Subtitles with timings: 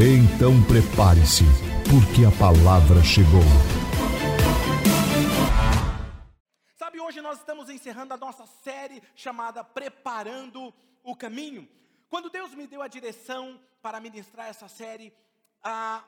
[0.00, 1.42] Então prepare-se,
[1.90, 3.42] porque a palavra chegou.
[6.76, 10.72] Sabe, hoje nós estamos encerrando a nossa série chamada Preparando
[11.02, 11.68] o Caminho.
[12.08, 15.12] Quando Deus me deu a direção para ministrar essa série,
[15.64, 16.04] ah,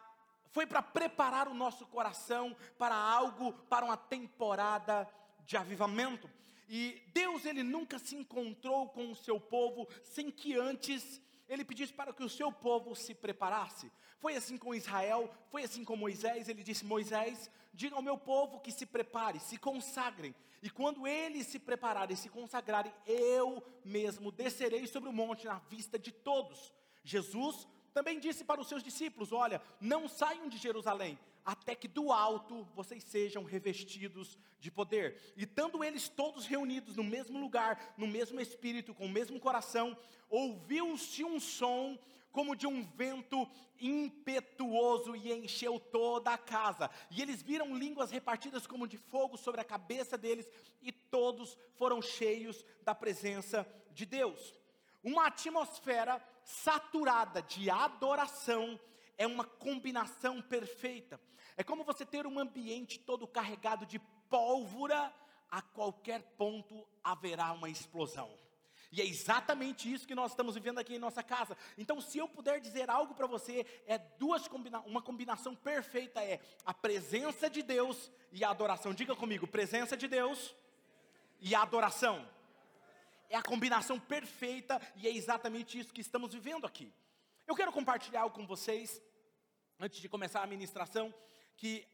[0.52, 5.04] foi para preparar o nosso coração para algo, para uma temporada
[5.44, 6.30] de avivamento.
[6.68, 11.20] E Deus, ele nunca se encontrou com o seu povo sem que antes
[11.50, 13.90] ele pedisse para que o seu povo se preparasse.
[14.20, 16.48] Foi assim com Israel, foi assim com Moisés.
[16.48, 20.32] Ele disse: Moisés, diga ao meu povo que se prepare, se consagrem.
[20.62, 25.98] E quando eles se prepararem, se consagrarem, eu mesmo descerei sobre o monte na vista
[25.98, 26.72] de todos.
[27.02, 32.12] Jesus também disse para os seus discípulos: Olha, não saiam de Jerusalém, até que do
[32.12, 35.16] alto vocês sejam revestidos de poder.
[35.36, 39.96] E estando eles todos reunidos no mesmo lugar, no mesmo espírito, com o mesmo coração,
[40.28, 41.98] ouviu-se um som
[42.32, 43.48] como de um vento
[43.80, 46.90] impetuoso e encheu toda a casa.
[47.10, 52.00] E eles viram línguas repartidas como de fogo sobre a cabeça deles, e todos foram
[52.00, 54.54] cheios da presença de Deus.
[55.02, 58.78] Uma atmosfera saturada de adoração
[59.16, 61.20] é uma combinação perfeita.
[61.56, 63.98] É como você ter um ambiente todo carregado de
[64.28, 65.12] pólvora,
[65.50, 68.30] a qualquer ponto haverá uma explosão.
[68.92, 71.56] E é exatamente isso que nós estamos vivendo aqui em nossa casa.
[71.78, 76.40] Então, se eu puder dizer algo para você, é duas combina uma combinação perfeita é
[76.64, 78.92] a presença de Deus e a adoração.
[78.92, 80.54] Diga comigo, presença de Deus
[81.40, 82.28] e a adoração.
[83.30, 86.92] É a combinação perfeita e é exatamente isso que estamos vivendo aqui.
[87.46, 89.00] Eu quero compartilhar algo com vocês
[89.78, 91.14] antes de começar a ministração,
[91.56, 91.86] que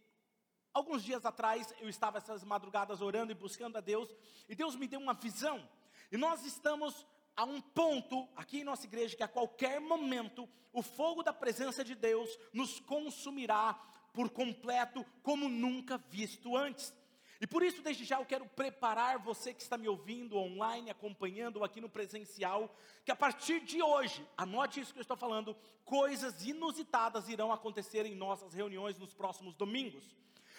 [0.72, 4.08] alguns dias atrás eu estava essas madrugadas orando e buscando a Deus,
[4.48, 5.68] e Deus me deu uma visão.
[6.10, 10.80] E nós estamos a um ponto aqui em nossa igreja que a qualquer momento o
[10.80, 13.74] fogo da presença de Deus nos consumirá
[14.14, 16.94] por completo, como nunca visto antes.
[17.40, 21.62] E por isso, desde já, eu quero preparar você que está me ouvindo online, acompanhando
[21.62, 22.74] aqui no presencial,
[23.04, 28.06] que a partir de hoje, anote isso que eu estou falando, coisas inusitadas irão acontecer
[28.06, 30.14] em nossas reuniões nos próximos domingos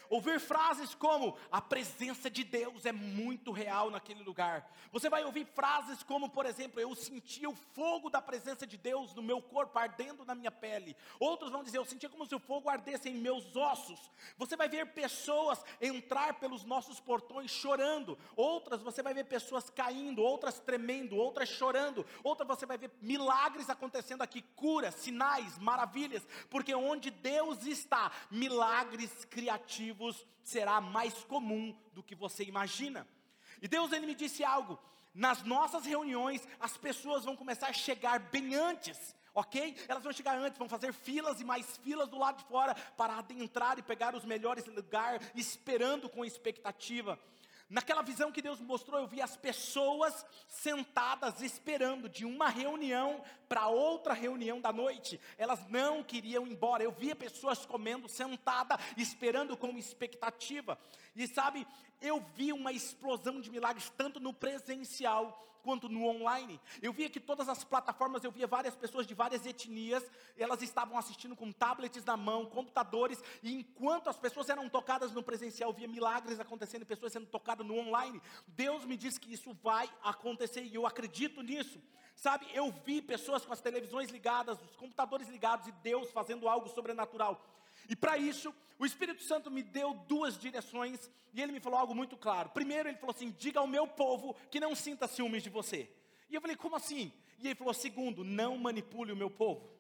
[0.09, 4.69] ouvir frases como: a presença de Deus é muito real naquele lugar.
[4.91, 9.13] Você vai ouvir frases como, por exemplo, eu senti o fogo da presença de Deus
[9.13, 10.95] no meu corpo ardendo na minha pele.
[11.19, 14.11] Outros vão dizer: eu sentia como se o fogo ardesse em meus ossos.
[14.37, 18.17] Você vai ver pessoas entrar pelos nossos portões chorando.
[18.35, 22.05] Outras você vai ver pessoas caindo, outras tremendo, outras chorando.
[22.23, 29.25] Outras você vai ver milagres acontecendo aqui, curas, sinais, maravilhas, porque onde Deus está, milagres
[29.25, 29.96] criativos
[30.43, 33.07] será mais comum do que você imagina.
[33.61, 34.79] E Deus ele me disse algo:
[35.13, 39.15] nas nossas reuniões as pessoas vão começar a chegar bem antes.
[39.33, 39.75] Ok?
[39.87, 43.19] Elas vão chegar antes, vão fazer filas e mais filas do lado de fora para
[43.19, 47.19] adentrar e pegar os melhores lugares, esperando com expectativa.
[47.69, 53.67] Naquela visão que Deus mostrou, eu vi as pessoas sentadas esperando de uma reunião para
[53.67, 55.19] outra reunião da noite.
[55.37, 56.83] Elas não queriam ir embora.
[56.83, 60.79] Eu via pessoas comendo sentada, esperando com expectativa.
[61.13, 61.67] E sabe,
[62.01, 66.61] eu vi uma explosão de milagres tanto no presencial quanto no online.
[66.81, 70.01] Eu via que todas as plataformas, eu via várias pessoas de várias etnias,
[70.37, 75.21] elas estavam assistindo com tablets na mão, computadores, e enquanto as pessoas eram tocadas no
[75.21, 78.21] presencial, eu via milagres acontecendo, pessoas sendo tocadas no online.
[78.47, 81.81] Deus me disse que isso vai acontecer e eu acredito nisso.
[82.15, 86.69] Sabe, eu vi pessoas com as televisões ligadas, os computadores ligados e Deus fazendo algo
[86.69, 87.45] sobrenatural.
[87.89, 91.95] E para isso, o Espírito Santo me deu duas direções e ele me falou algo
[91.95, 92.49] muito claro.
[92.49, 95.89] Primeiro, ele falou assim: diga ao meu povo que não sinta ciúmes de você.
[96.29, 97.11] E eu falei: como assim?
[97.39, 99.75] E ele falou: segundo, não manipule o meu povo.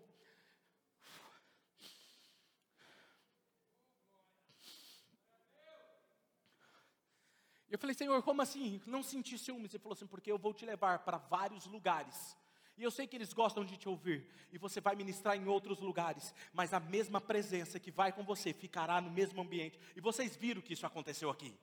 [7.69, 8.81] Eu falei, Senhor, como assim?
[8.85, 9.73] Não sentir ciúmes?
[9.73, 12.35] Ele falou assim: porque eu vou te levar para vários lugares
[12.77, 15.79] e eu sei que eles gostam de te ouvir, e você vai ministrar em outros
[15.79, 19.79] lugares, mas a mesma presença que vai com você ficará no mesmo ambiente.
[19.95, 21.53] E vocês viram que isso aconteceu aqui.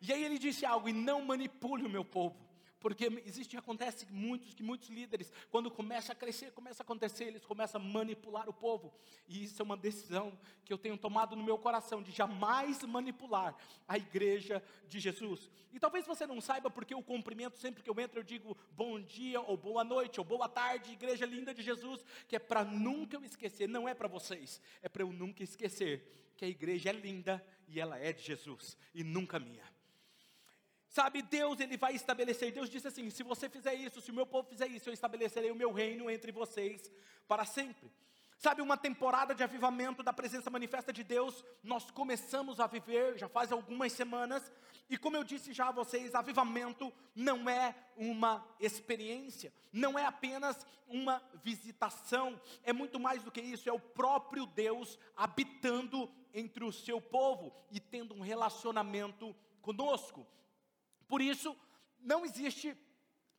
[0.00, 2.36] E aí ele disse algo: e não manipule o meu povo,
[2.80, 7.44] Porque existe, acontece muitos, que muitos líderes, quando começa a crescer, começa a acontecer, eles
[7.44, 8.92] começam a manipular o povo.
[9.28, 13.54] E isso é uma decisão que eu tenho tomado no meu coração, de jamais manipular
[13.86, 15.50] a igreja de Jesus.
[15.72, 18.98] E talvez você não saiba, porque o cumprimento, sempre que eu entro, eu digo bom
[18.98, 23.16] dia, ou boa noite, ou boa tarde, igreja linda de Jesus, que é para nunca
[23.16, 26.92] eu esquecer, não é para vocês, é para eu nunca esquecer que a igreja é
[26.92, 29.79] linda e ela é de Jesus, e nunca minha.
[30.90, 32.50] Sabe, Deus ele vai estabelecer.
[32.52, 35.48] Deus disse assim: se você fizer isso, se o meu povo fizer isso, eu estabelecerei
[35.50, 36.90] o meu reino entre vocês
[37.28, 37.88] para sempre.
[38.36, 43.28] Sabe, uma temporada de avivamento da presença manifesta de Deus, nós começamos a viver já
[43.28, 44.50] faz algumas semanas,
[44.88, 50.66] e como eu disse já a vocês, avivamento não é uma experiência, não é apenas
[50.88, 56.72] uma visitação, é muito mais do que isso, é o próprio Deus habitando entre o
[56.72, 60.26] seu povo e tendo um relacionamento conosco.
[61.10, 61.56] Por isso,
[61.98, 62.78] não existe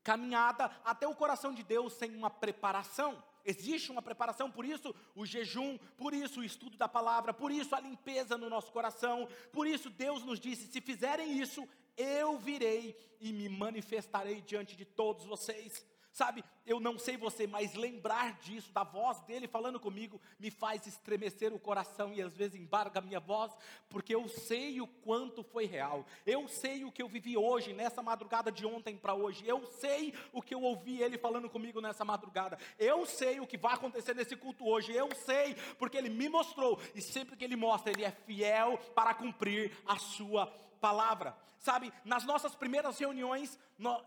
[0.04, 3.24] caminhada até o coração de Deus sem uma preparação.
[3.46, 7.74] Existe uma preparação, por isso o jejum, por isso o estudo da palavra, por isso
[7.74, 11.66] a limpeza no nosso coração, por isso Deus nos disse: se fizerem isso,
[11.96, 15.86] eu virei e me manifestarei diante de todos vocês.
[16.12, 20.86] Sabe, eu não sei você, mas lembrar disso, da voz dele falando comigo, me faz
[20.86, 23.52] estremecer o coração e às vezes embarga a minha voz,
[23.90, 26.06] porque eu sei o quanto foi real.
[26.26, 29.48] Eu sei o que eu vivi hoje, nessa madrugada de ontem para hoje.
[29.48, 32.58] Eu sei o que eu ouvi ele falando comigo nessa madrugada.
[32.78, 34.94] Eu sei o que vai acontecer nesse culto hoje.
[34.94, 36.78] Eu sei, porque ele me mostrou.
[36.94, 40.46] E sempre que ele mostra, ele é fiel para cumprir a sua
[40.82, 41.38] palavra.
[41.60, 43.58] Sabe, nas nossas primeiras reuniões,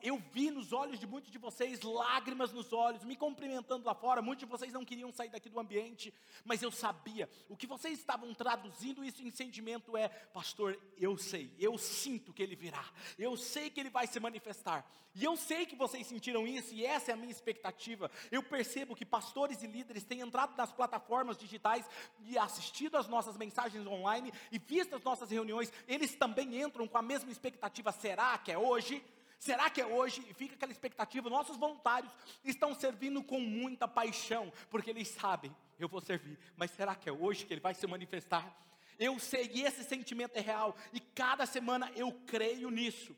[0.03, 4.21] eu vi nos olhos de muitos de vocês lágrimas nos olhos, me cumprimentando lá fora.
[4.21, 6.12] Muitos de vocês não queriam sair daqui do ambiente,
[6.44, 7.31] mas eu sabia.
[7.49, 12.43] O que vocês estavam traduzindo isso em sentimento é: Pastor, eu sei, eu sinto que
[12.43, 12.85] ele virá,
[13.17, 14.85] eu sei que ele vai se manifestar.
[15.17, 18.11] E eu sei que vocês sentiram isso, e essa é a minha expectativa.
[18.32, 21.88] Eu percebo que pastores e líderes têm entrado nas plataformas digitais
[22.26, 26.99] e assistido as nossas mensagens online e visto as nossas reuniões, eles também entram com
[26.99, 29.05] a mesma expectativa: será que é hoje?
[29.38, 30.25] Será que é hoje?
[30.28, 31.28] E fica aquela expectativa.
[31.28, 32.11] Nossos voluntários
[32.44, 37.12] estão servindo com muita paixão, porque eles sabem, eu vou servir, mas será que é
[37.12, 38.56] hoje que ele vai se manifestar?
[38.99, 43.14] Eu sei, e esse sentimento é real, e cada semana eu creio nisso.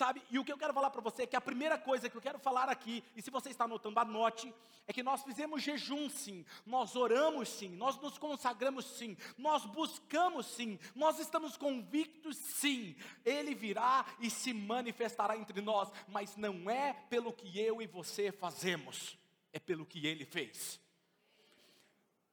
[0.00, 0.22] Sabe?
[0.30, 2.22] E o que eu quero falar para você é que a primeira coisa que eu
[2.22, 4.50] quero falar aqui, e se você está anotando, anote,
[4.86, 10.46] é que nós fizemos jejum sim, nós oramos sim, nós nos consagramos sim, nós buscamos
[10.46, 16.94] sim, nós estamos convictos sim, Ele virá e se manifestará entre nós, mas não é
[17.10, 19.18] pelo que eu e você fazemos,
[19.52, 20.80] é pelo que Ele fez.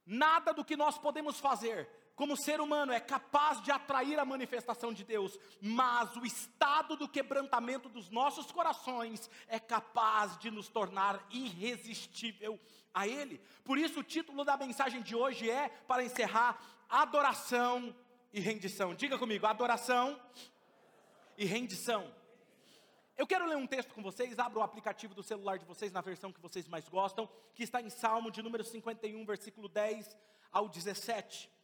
[0.06, 4.92] Nada do que nós podemos fazer como ser humano, é capaz de atrair a manifestação
[4.92, 11.24] de Deus, mas o estado do quebrantamento dos nossos corações é capaz de nos tornar
[11.30, 12.60] irresistível
[12.92, 13.40] a Ele.
[13.64, 16.60] Por isso, o título da mensagem de hoje é, para encerrar,
[16.90, 17.96] adoração
[18.34, 18.96] e rendição.
[18.96, 20.20] Diga comigo, adoração
[21.38, 22.12] e rendição.
[23.16, 26.02] Eu quero ler um texto com vocês, abra o aplicativo do celular de vocês na
[26.02, 30.18] versão que vocês mais gostam, que está em Salmo de número 51, versículo 10
[30.52, 31.57] ao 17.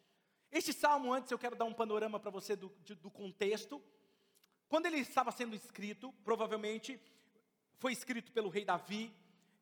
[0.53, 3.81] Este salmo, antes eu quero dar um panorama para você do, de, do contexto.
[4.69, 7.01] Quando ele estava sendo escrito, provavelmente
[7.79, 9.11] foi escrito pelo rei Davi,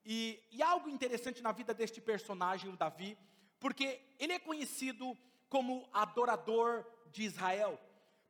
[0.06, 3.18] e, e algo interessante na vida deste personagem, o Davi,
[3.58, 5.18] porque ele é conhecido
[5.48, 7.80] como adorador de Israel,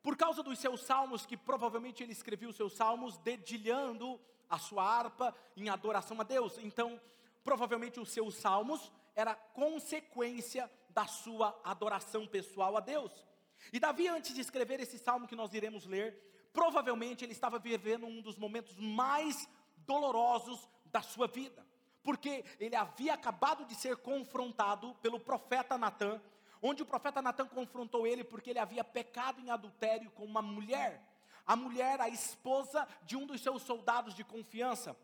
[0.00, 4.84] por causa dos seus salmos, que provavelmente ele escreveu os seus salmos dedilhando a sua
[4.84, 6.58] harpa em adoração a Deus.
[6.58, 7.00] Então,
[7.42, 13.12] provavelmente os seus salmos era consequência da sua adoração pessoal a Deus.
[13.72, 16.16] E Davi, antes de escrever esse salmo que nós iremos ler,
[16.52, 21.66] provavelmente ele estava vivendo um dos momentos mais dolorosos da sua vida,
[22.02, 26.20] porque ele havia acabado de ser confrontado pelo profeta Natã,
[26.60, 31.02] onde o profeta Natã confrontou ele porque ele havia pecado em adultério com uma mulher,
[31.46, 34.96] a mulher, a esposa de um dos seus soldados de confiança.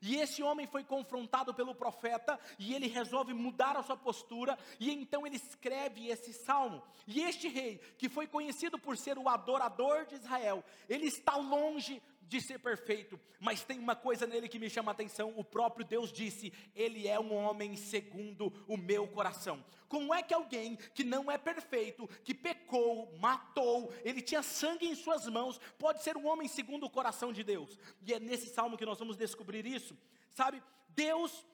[0.00, 4.90] E esse homem foi confrontado pelo profeta e ele resolve mudar a sua postura e
[4.90, 6.82] então ele escreve esse salmo.
[7.06, 12.02] E este rei, que foi conhecido por ser o adorador de Israel, ele está longe
[12.22, 15.84] de ser perfeito, mas tem uma coisa nele que me chama a atenção: o próprio
[15.84, 19.64] Deus disse, Ele é um homem segundo o meu coração.
[19.88, 24.94] Como é que alguém que não é perfeito, que pecou, matou, ele tinha sangue em
[24.94, 27.78] suas mãos, pode ser um homem segundo o coração de Deus?
[28.00, 29.94] E é nesse salmo que nós vamos descobrir isso,
[30.30, 30.62] sabe?
[30.88, 31.46] Deus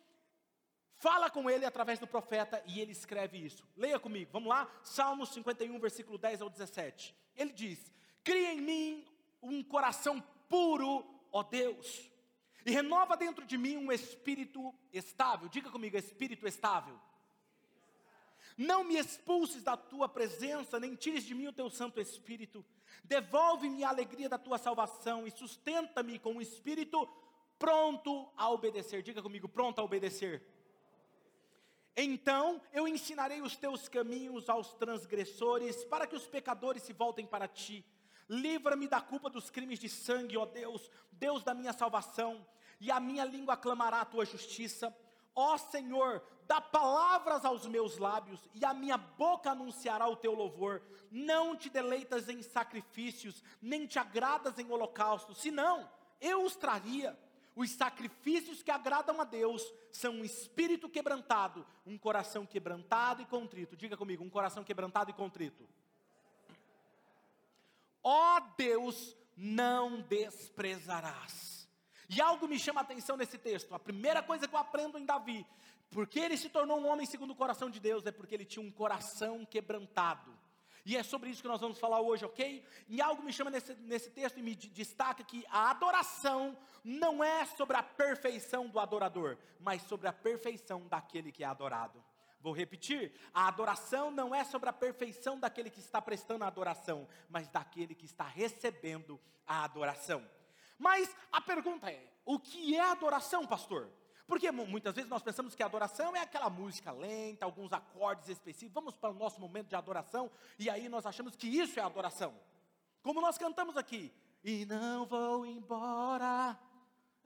[0.98, 3.66] fala com ele através do profeta e ele escreve isso.
[3.76, 4.70] Leia comigo, vamos lá?
[4.84, 7.12] Salmo 51, versículo 10 ao 17.
[7.34, 9.04] Ele diz: Cria em mim
[9.42, 12.10] um coração puro, ó Deus,
[12.64, 15.48] e renova dentro de mim um espírito estável.
[15.48, 16.98] Diga comigo, espírito estável.
[18.56, 22.64] Não me expulses da tua presença, nem tires de mim o teu Santo Espírito.
[23.04, 27.08] Devolve-me a alegria da tua salvação e sustenta-me com o espírito
[27.58, 29.02] pronto a obedecer.
[29.02, 30.42] Diga comigo, pronto a obedecer.
[31.96, 37.48] Então eu ensinarei os teus caminhos aos transgressores, para que os pecadores se voltem para
[37.48, 37.84] ti.
[38.28, 42.46] Livra-me da culpa dos crimes de sangue, ó Deus, Deus da minha salvação,
[42.80, 44.94] e a minha língua clamará a tua justiça.
[45.34, 50.82] Ó Senhor, dá palavras aos meus lábios, e a minha boca anunciará o teu louvor.
[51.10, 57.18] Não te deleitas em sacrifícios, nem te agradas em holocaustos, senão eu os traria.
[57.54, 63.76] Os sacrifícios que agradam a Deus são um espírito quebrantado, um coração quebrantado e contrito.
[63.76, 65.68] Diga comigo, um coração quebrantado e contrito.
[68.02, 71.68] Ó Deus, não desprezarás.
[72.08, 73.74] E algo me chama a atenção nesse texto.
[73.74, 75.46] A primeira coisa que eu aprendo em Davi,
[75.90, 78.64] porque ele se tornou um homem segundo o coração de Deus, é porque ele tinha
[78.64, 80.36] um coração quebrantado.
[80.84, 82.64] E é sobre isso que nós vamos falar hoje, ok?
[82.88, 87.44] E algo me chama nesse, nesse texto e me destaca que a adoração não é
[87.44, 92.02] sobre a perfeição do adorador, mas sobre a perfeição daquele que é adorado.
[92.48, 97.06] Vou repetir: a adoração não é sobre a perfeição daquele que está prestando a adoração,
[97.28, 100.26] mas daquele que está recebendo a adoração.
[100.78, 103.90] Mas a pergunta é: o que é adoração, pastor?
[104.26, 108.72] Porque muitas vezes nós pensamos que adoração é aquela música lenta, alguns acordes específicos.
[108.72, 112.34] Vamos para o nosso momento de adoração e aí nós achamos que isso é adoração.
[113.02, 114.10] Como nós cantamos aqui.
[114.42, 116.58] E não vou embora.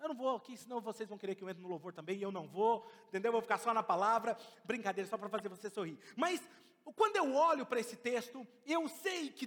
[0.03, 2.23] Eu não vou aqui, senão vocês vão querer que eu entre no louvor também, e
[2.23, 3.29] eu não vou, entendeu?
[3.29, 5.97] Eu vou ficar só na palavra, brincadeira, só para fazer você sorrir.
[6.17, 6.43] Mas,
[6.97, 9.47] quando eu olho para esse texto, eu sei que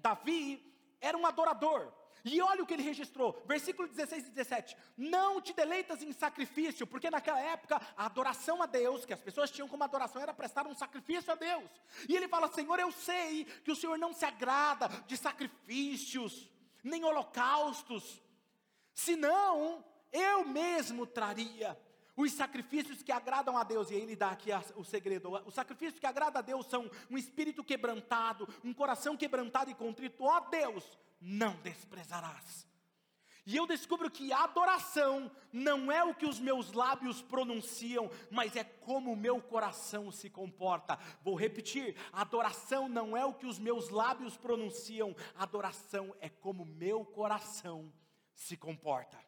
[0.00, 0.64] Davi
[1.00, 1.92] era um adorador.
[2.24, 6.86] E olha o que ele registrou, versículo 16 e 17: Não te deleitas em sacrifício,
[6.86, 10.64] porque naquela época a adoração a Deus, que as pessoas tinham como adoração, era prestar
[10.68, 11.68] um sacrifício a Deus.
[12.08, 16.48] E ele fala: Senhor, eu sei que o Senhor não se agrada de sacrifícios,
[16.84, 18.20] nem holocaustos,
[18.98, 21.78] senão eu mesmo traria
[22.16, 26.06] os sacrifícios que agradam a Deus, e ele dá aqui o segredo: os sacrifícios que
[26.06, 31.54] agradam a Deus são um espírito quebrantado, um coração quebrantado e contrito, ó Deus não
[31.62, 32.66] desprezarás.
[33.46, 38.64] E eu descubro que adoração não é o que os meus lábios pronunciam, mas é
[38.64, 40.98] como o meu coração se comporta.
[41.22, 46.66] Vou repetir: adoração não é o que os meus lábios pronunciam, adoração é como o
[46.66, 48.07] meu coração se
[48.56, 49.18] comporta.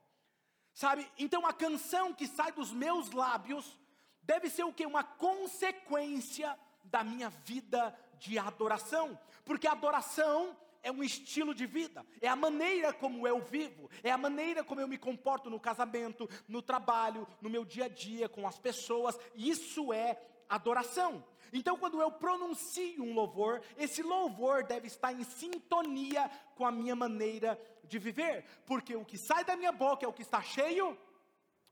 [0.73, 1.11] Sabe?
[1.19, 3.79] Então a canção que sai dos meus lábios
[4.23, 4.87] deve ser o que?
[4.87, 12.29] Uma consequência da minha vida de adoração, porque adoração é um estilo de vida, é
[12.29, 16.63] a maneira como eu vivo, é a maneira como eu me comporto no casamento, no
[16.63, 21.25] trabalho, no meu dia a dia, com as pessoas, isso é adoração.
[21.53, 26.95] Então, quando eu pronuncio um louvor, esse louvor deve estar em sintonia com a minha
[26.95, 30.97] maneira de viver, porque o que sai da minha boca é o que está cheio,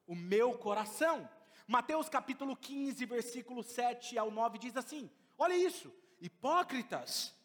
[0.06, 1.28] o meu coração.
[1.66, 7.36] Mateus capítulo 15, versículo 7 ao 9 diz assim: Olha isso, hipócritas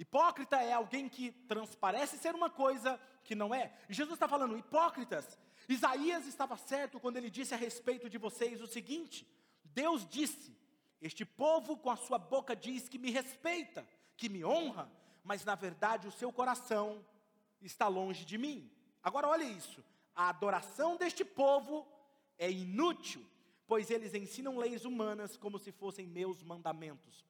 [0.00, 3.70] Hipócrita é alguém que transparece ser uma coisa que não é.
[3.86, 5.38] E Jesus está falando, hipócritas.
[5.68, 9.28] Isaías estava certo quando ele disse a respeito de vocês o seguinte:
[9.62, 10.56] Deus disse:
[11.00, 14.90] Este povo com a sua boca diz que me respeita, que me honra,
[15.24, 17.04] mas na verdade o seu coração
[17.60, 18.70] está longe de mim.
[19.02, 19.82] Agora olha isso:
[20.14, 21.86] a adoração deste povo
[22.36, 23.24] é inútil,
[23.66, 27.24] pois eles ensinam leis humanas como se fossem meus mandamentos.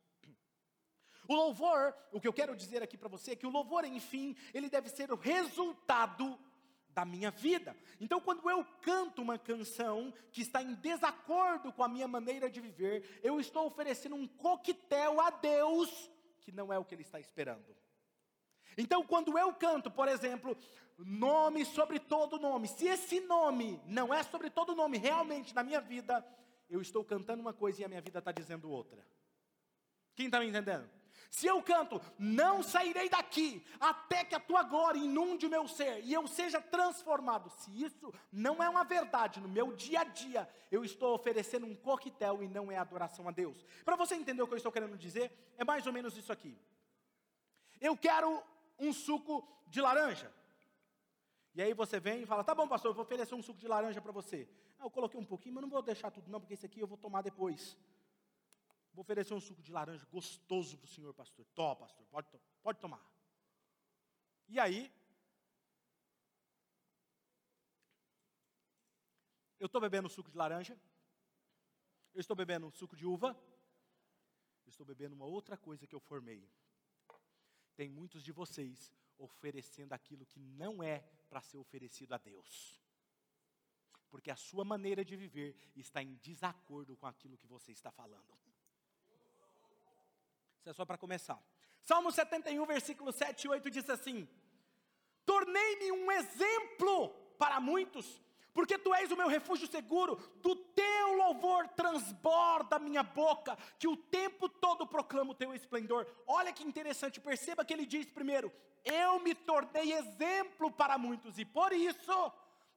[1.28, 4.36] O louvor, o que eu quero dizer aqui para você é que o louvor, enfim,
[4.52, 6.36] ele deve ser o resultado
[6.94, 7.76] da minha vida.
[8.00, 12.60] Então, quando eu canto uma canção que está em desacordo com a minha maneira de
[12.60, 17.20] viver, eu estou oferecendo um coquetel a Deus que não é o que Ele está
[17.20, 17.76] esperando.
[18.76, 20.56] Então, quando eu canto, por exemplo,
[20.98, 25.80] nome sobre todo nome, se esse nome não é sobre todo nome realmente na minha
[25.80, 26.24] vida,
[26.68, 29.04] eu estou cantando uma coisa e a minha vida está dizendo outra.
[30.14, 30.88] Quem está me entendendo?
[31.30, 36.04] Se eu canto, não sairei daqui até que a tua glória inunde o meu ser
[36.04, 37.48] e eu seja transformado.
[37.50, 41.74] Se isso não é uma verdade no meu dia a dia, eu estou oferecendo um
[41.74, 43.64] coquetel e não é adoração a Deus.
[43.84, 46.58] Para você entender o que eu estou querendo dizer, é mais ou menos isso aqui.
[47.80, 48.42] Eu quero
[48.76, 50.34] um suco de laranja.
[51.54, 53.68] E aí você vem e fala: tá bom, pastor, eu vou oferecer um suco de
[53.68, 54.48] laranja para você.
[54.80, 56.88] Ah, eu coloquei um pouquinho, mas não vou deixar tudo, não, porque esse aqui eu
[56.88, 57.76] vou tomar depois.
[58.92, 61.46] Vou oferecer um suco de laranja gostoso para o senhor, pastor.
[61.54, 62.28] Tó, pastor, pode,
[62.62, 63.04] pode tomar.
[64.48, 64.92] E aí,
[69.60, 70.74] Eu estou bebendo suco de laranja.
[72.14, 73.38] Eu estou bebendo suco de uva.
[74.64, 76.50] Eu estou bebendo uma outra coisa que eu formei.
[77.76, 82.80] Tem muitos de vocês oferecendo aquilo que não é para ser oferecido a Deus.
[84.08, 88.32] Porque a sua maneira de viver está em desacordo com aquilo que você está falando.
[90.60, 91.42] Isso é só para começar.
[91.80, 94.28] Salmo 71, versículo 7 e 8 diz assim:
[95.24, 98.20] Tornei-me um exemplo para muitos,
[98.52, 103.96] porque tu és o meu refúgio seguro, do teu louvor transborda minha boca, que o
[103.96, 106.06] tempo todo proclamo o teu esplendor.
[106.26, 108.52] Olha que interessante, perceba que ele diz primeiro:
[108.84, 112.32] Eu me tornei exemplo para muitos, e por isso,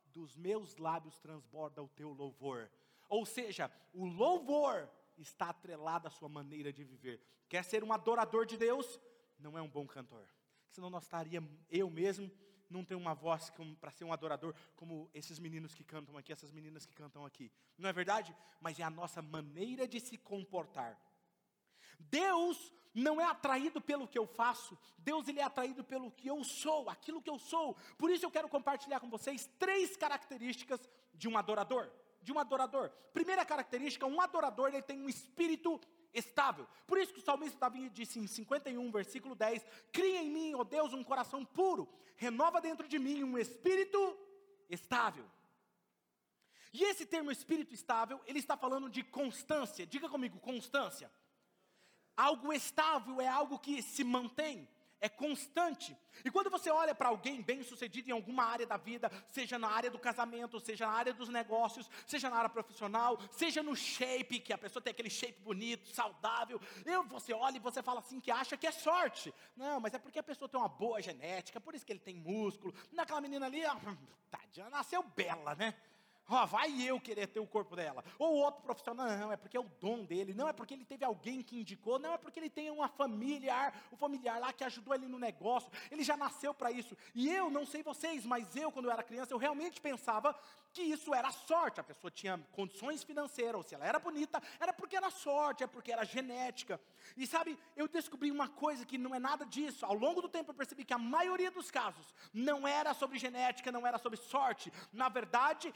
[0.06, 2.72] dos meus lábios transborda o teu louvor.
[3.10, 7.22] Ou seja, o louvor está atrelado à sua maneira de viver.
[7.48, 9.00] Quer ser um adorador de Deus?
[9.38, 10.28] Não é um bom cantor.
[10.70, 12.32] Senão nós estaríamos, eu mesmo,
[12.70, 16.52] não tenho uma voz para ser um adorador como esses meninos que cantam aqui, essas
[16.52, 17.52] meninas que cantam aqui.
[17.78, 18.36] Não é verdade?
[18.60, 21.00] Mas é a nossa maneira de se comportar.
[22.00, 26.44] Deus não é atraído pelo que eu faço, Deus ele é atraído pelo que eu
[26.44, 27.76] sou, aquilo que eu sou.
[27.98, 30.80] Por isso eu quero compartilhar com vocês três características
[31.14, 31.92] de um adorador
[32.24, 32.90] de um adorador.
[33.14, 35.80] Primeira característica, um adorador ele tem um espírito
[36.14, 36.68] estável.
[36.88, 40.64] Por isso que o salmista Davi disse em 51, versículo 10: Cria em mim, ó
[40.64, 44.18] Deus, um coração puro, renova dentro de mim um espírito
[44.70, 45.30] estável.
[46.72, 49.86] E esse termo espírito estável, ele está falando de constância.
[49.86, 51.12] Diga comigo, constância.
[52.18, 54.68] Algo estável é algo que se mantém
[55.04, 55.98] é constante.
[56.24, 59.68] E quando você olha para alguém bem sucedido em alguma área da vida, seja na
[59.68, 64.40] área do casamento, seja na área dos negócios, seja na área profissional, seja no shape,
[64.40, 68.22] que a pessoa tem aquele shape bonito, saudável, eu, você olha e você fala assim
[68.22, 69.34] que acha que é sorte.
[69.58, 72.16] Não, mas é porque a pessoa tem uma boa genética, por isso que ele tem
[72.16, 72.74] músculo.
[72.90, 73.62] Naquela menina ali,
[74.32, 75.76] tadinha, nasceu bela, né?
[76.34, 78.04] Oh, vai eu querer ter o corpo dela.
[78.18, 81.06] Ou outro profissional, não, é porque é o dom dele, não é porque ele teve
[81.06, 84.94] alguém que indicou, não é porque ele tem uma familiar, o familiar lá que ajudou
[84.94, 86.98] ele no negócio, ele já nasceu para isso.
[87.14, 90.36] E eu, não sei vocês, mas eu, quando eu era criança, eu realmente pensava
[90.74, 91.80] que isso era sorte.
[91.80, 95.68] A pessoa tinha condições financeiras, ou se ela era bonita, era porque era sorte, é
[95.68, 96.82] porque era genética.
[97.16, 99.86] E sabe, eu descobri uma coisa que não é nada disso.
[99.86, 103.72] Ao longo do tempo eu percebi que a maioria dos casos não era sobre genética,
[103.72, 104.74] não era sobre sorte.
[104.92, 105.74] Na verdade,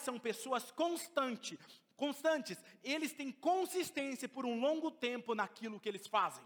[0.00, 1.58] são pessoas constantes.
[1.96, 6.44] Constantes, eles têm consistência por um longo tempo naquilo que eles fazem.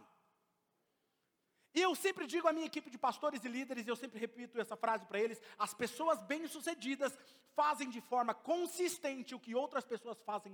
[1.73, 4.77] E eu sempre digo à minha equipe de pastores e líderes, eu sempre repito essa
[4.77, 7.17] frase para eles: as pessoas bem-sucedidas
[7.55, 10.53] fazem de forma consistente o que outras pessoas fazem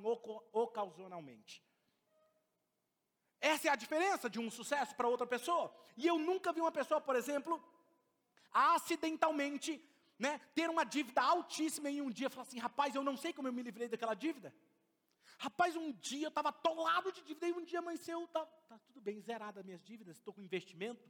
[0.53, 1.63] ocasionalmente.
[3.41, 5.75] Essa é a diferença de um sucesso para outra pessoa.
[5.97, 7.63] E eu nunca vi uma pessoa, por exemplo,
[8.53, 9.83] acidentalmente,
[10.19, 13.49] né, ter uma dívida altíssima e um dia falar assim: rapaz, eu não sei como
[13.49, 14.55] eu me livrei daquela dívida.
[15.39, 19.01] Rapaz, um dia eu estava atolado de dívida e um dia amanheceu, tá, tá tudo
[19.01, 21.07] bem, zerada as minhas dívidas, estou com investimento.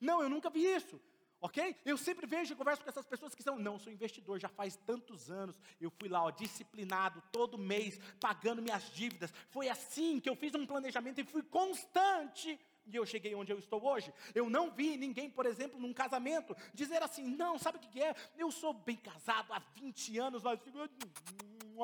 [0.00, 1.00] Não, eu nunca vi isso.
[1.38, 1.76] Ok?
[1.84, 4.76] Eu sempre vejo e converso com essas pessoas que são, não, sou investidor, já faz
[4.76, 9.32] tantos anos, eu fui lá, ó, disciplinado, todo mês, pagando minhas dívidas.
[9.50, 12.58] Foi assim que eu fiz um planejamento e fui constante.
[12.86, 14.12] E eu cheguei onde eu estou hoje.
[14.34, 18.14] Eu não vi ninguém, por exemplo, num casamento, dizer assim: não, sabe o que é?
[18.36, 20.60] Eu sou bem casado há 20 anos, nós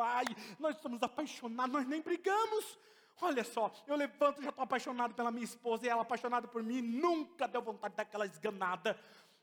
[0.00, 0.24] ai,
[0.58, 2.78] nós estamos apaixonados, nós nem brigamos.
[3.20, 6.80] Olha só, eu levanto, já estou apaixonado pela minha esposa e ela apaixonada por mim,
[6.80, 8.98] nunca deu vontade daquela esganada.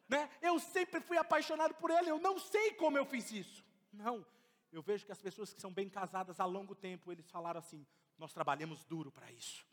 [0.08, 0.30] Né?
[0.41, 3.63] Eu sempre fui apaixonado por ele, eu não sei como eu fiz isso.
[3.93, 4.26] Não,
[4.72, 7.86] eu vejo que as pessoas que são bem casadas há longo tempo, eles falaram assim:
[8.17, 9.68] nós trabalhamos duro para isso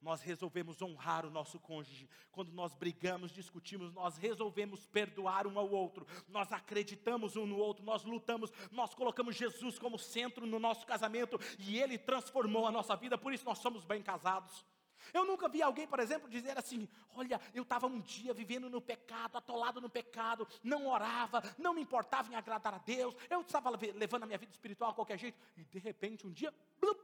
[0.00, 2.08] nós resolvemos honrar o nosso cônjuge.
[2.30, 6.06] Quando nós brigamos, discutimos, nós resolvemos perdoar um ao outro.
[6.28, 11.38] Nós acreditamos um no outro, nós lutamos, nós colocamos Jesus como centro no nosso casamento
[11.58, 14.64] e ele transformou a nossa vida, por isso nós somos bem casados.
[15.12, 18.80] Eu nunca vi alguém, por exemplo, dizer assim: Olha, eu estava um dia vivendo no
[18.80, 23.70] pecado, atolado no pecado, não orava, não me importava em agradar a Deus, eu estava
[23.70, 27.00] levando a minha vida espiritual a qualquer jeito, e de repente um dia, blup,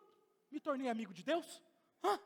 [0.50, 1.62] me tornei amigo de Deus.
[2.02, 2.18] Hã?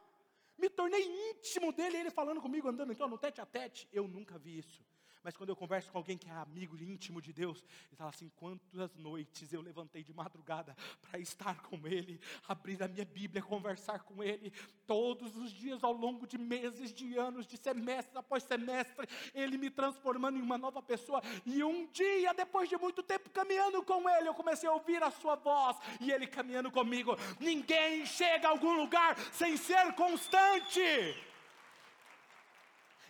[0.58, 3.88] Me tornei íntimo dele, ele falando comigo, andando então no tete a tete.
[3.92, 4.84] Eu nunca vi isso.
[5.28, 8.30] Mas quando eu converso com alguém que é amigo íntimo de Deus, ele fala assim:
[8.34, 14.04] quantas noites eu levantei de madrugada para estar com Ele, abrir a minha Bíblia, conversar
[14.04, 14.50] com Ele,
[14.86, 19.68] todos os dias ao longo de meses, de anos, de semestre após semestre, Ele me
[19.68, 21.20] transformando em uma nova pessoa.
[21.44, 25.10] E um dia, depois de muito tempo caminhando com Ele, eu comecei a ouvir a
[25.10, 27.14] Sua voz e Ele caminhando comigo.
[27.38, 31.28] Ninguém chega a algum lugar sem ser constante.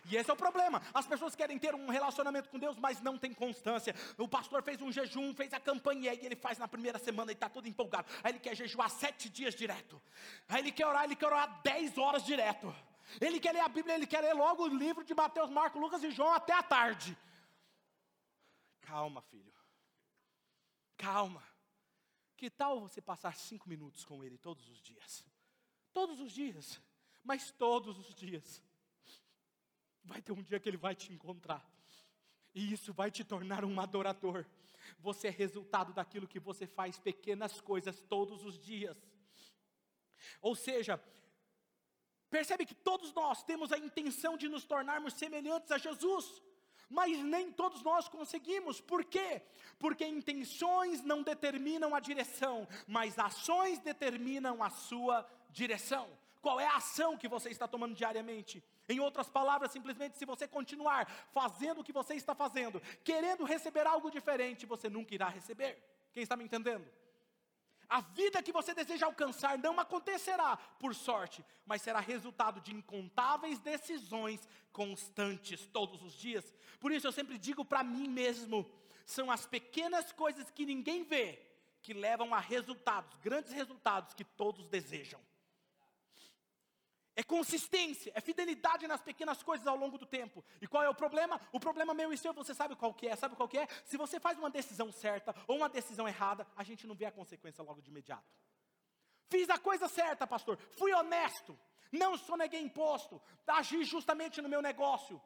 [0.09, 0.81] E esse é o problema.
[0.93, 3.95] As pessoas querem ter um relacionamento com Deus, mas não tem constância.
[4.17, 7.33] O pastor fez um jejum, fez a campanha, e ele faz na primeira semana e
[7.35, 8.11] está todo empolgado.
[8.23, 10.01] Aí ele quer jejuar sete dias direto.
[10.47, 12.75] Aí ele quer orar, ele quer orar dez horas direto.
[13.21, 16.03] Ele quer ler a Bíblia, ele quer ler logo o livro de Mateus, Marcos, Lucas
[16.03, 17.17] e João até a tarde.
[18.81, 19.53] Calma, filho.
[20.97, 21.43] Calma.
[22.35, 25.25] Que tal você passar cinco minutos com Ele todos os dias?
[25.91, 26.79] Todos os dias,
[27.23, 28.63] mas todos os dias.
[30.03, 31.67] Vai ter um dia que Ele vai te encontrar,
[32.53, 34.45] e isso vai te tornar um adorador.
[34.99, 38.97] Você é resultado daquilo que você faz, pequenas coisas todos os dias.
[40.41, 41.01] Ou seja,
[42.29, 46.41] percebe que todos nós temos a intenção de nos tornarmos semelhantes a Jesus
[46.89, 48.81] mas nem todos nós conseguimos.
[48.81, 49.43] Por quê?
[49.77, 56.09] Porque intenções não determinam a direção, mas ações determinam a sua direção.
[56.41, 58.63] Qual é a ação que você está tomando diariamente?
[58.89, 63.85] Em outras palavras, simplesmente, se você continuar fazendo o que você está fazendo, querendo receber
[63.85, 65.77] algo diferente, você nunca irá receber.
[66.11, 66.89] Quem está me entendendo?
[67.87, 73.59] A vida que você deseja alcançar não acontecerá por sorte, mas será resultado de incontáveis
[73.59, 76.51] decisões constantes todos os dias.
[76.79, 78.67] Por isso eu sempre digo para mim mesmo:
[79.05, 81.39] são as pequenas coisas que ninguém vê
[81.83, 85.19] que levam a resultados, grandes resultados que todos desejam
[87.19, 90.41] é consistência, é fidelidade nas pequenas coisas ao longo do tempo.
[90.61, 91.39] E qual é o problema?
[91.51, 93.15] O problema meu e seu, você sabe qual que é?
[93.17, 93.67] Sabe qual que é?
[93.83, 97.11] Se você faz uma decisão certa ou uma decisão errada, a gente não vê a
[97.11, 98.23] consequência logo de imediato.
[99.29, 100.57] Fiz a coisa certa, pastor.
[100.77, 101.59] Fui honesto.
[101.91, 103.21] Não soneguei imposto.
[103.45, 105.21] Agi justamente no meu negócio.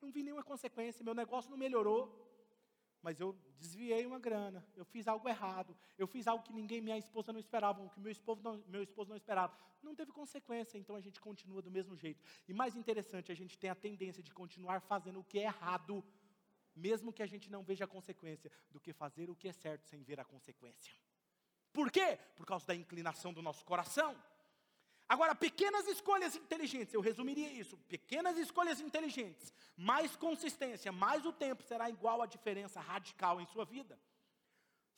[0.00, 1.04] Não vi nenhuma consequência.
[1.04, 2.27] Meu negócio não melhorou
[3.02, 6.98] mas eu desviei uma grana, eu fiz algo errado, eu fiz algo que ninguém, minha
[6.98, 9.56] esposa não esperava, que meu esposo não, meu esposo não esperava.
[9.82, 12.22] Não teve consequência, então a gente continua do mesmo jeito.
[12.48, 16.04] E mais interessante, a gente tem a tendência de continuar fazendo o que é errado,
[16.74, 19.86] mesmo que a gente não veja a consequência, do que fazer o que é certo
[19.86, 20.92] sem ver a consequência.
[21.72, 22.18] Por quê?
[22.34, 24.16] Por causa da inclinação do nosso coração.
[25.08, 31.62] Agora, pequenas escolhas inteligentes, eu resumiria isso: pequenas escolhas inteligentes, mais consistência, mais o tempo
[31.62, 33.98] será igual a diferença radical em sua vida.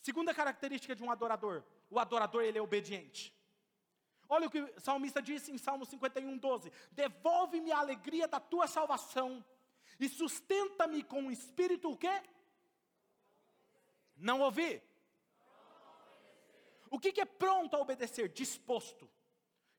[0.03, 3.33] Segunda característica de um adorador: o adorador ele é obediente.
[4.29, 8.67] Olha o que o salmista disse em Salmo 51, 12: Devolve-me a alegria da tua
[8.67, 9.45] salvação
[10.01, 12.23] e sustenta-me com um espírito o quê?
[14.17, 14.83] Não ouvi.
[16.91, 18.29] O que, que é pronto a obedecer?
[18.31, 19.09] Disposto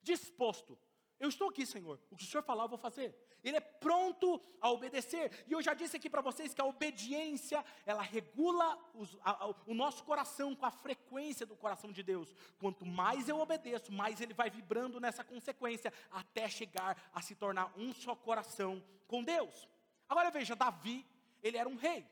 [0.02, 0.78] disposto.
[1.20, 2.00] Eu estou aqui, Senhor.
[2.10, 3.16] O que o Senhor falar, eu vou fazer.
[3.44, 5.46] Ele é pronto a obedecer.
[5.48, 9.56] E eu já disse aqui para vocês que a obediência, ela regula os, a, a,
[9.68, 12.34] o nosso coração com a frequência do coração de Deus.
[12.60, 17.72] Quanto mais eu obedeço, mais ele vai vibrando nessa consequência, até chegar a se tornar
[17.78, 19.68] um só coração com Deus.
[20.10, 21.06] Agora veja, Davi,
[21.44, 22.06] ele era um rei.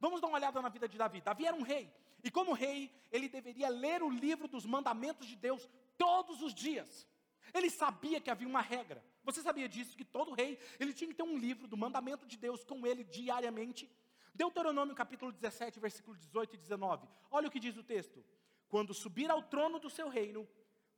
[0.00, 1.20] Vamos dar uma olhada na vida de Davi.
[1.20, 1.92] Davi era um rei.
[2.24, 7.06] E como rei, ele deveria ler o livro dos mandamentos de Deus todos os dias.
[7.54, 9.04] Ele sabia que havia uma regra.
[9.24, 9.96] Você sabia disso?
[9.96, 13.04] Que todo rei, ele tinha que ter um livro do mandamento de Deus com ele
[13.04, 13.90] diariamente.
[14.34, 17.08] Deuteronômio capítulo 17, versículo 18 e 19.
[17.30, 18.24] Olha o que diz o texto.
[18.68, 20.48] Quando subir ao trono do seu reino,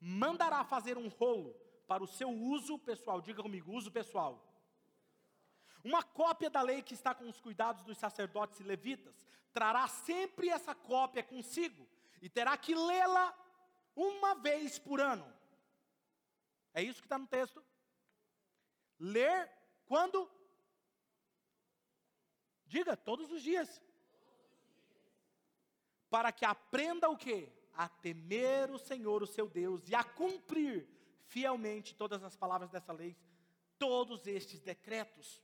[0.00, 1.54] mandará fazer um rolo
[1.86, 3.20] para o seu uso pessoal.
[3.20, 4.46] Diga comigo, uso pessoal.
[5.82, 10.48] Uma cópia da lei que está com os cuidados dos sacerdotes e levitas trará sempre
[10.48, 11.88] essa cópia consigo
[12.20, 13.34] e terá que lê-la
[13.96, 15.39] uma vez por ano
[16.74, 17.64] é isso que está no texto.
[18.98, 19.50] Ler
[19.86, 20.30] quando?
[22.66, 23.80] Diga, todos os dias.
[26.08, 27.52] Para que aprenda o quê?
[27.74, 30.88] A temer o Senhor, o seu Deus, e a cumprir
[31.26, 33.16] fielmente todas as palavras dessa lei,
[33.78, 35.42] todos estes decretos.